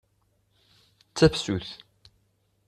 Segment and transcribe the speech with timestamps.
[1.09, 1.69] D tafsut.